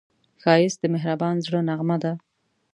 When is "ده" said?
2.03-2.13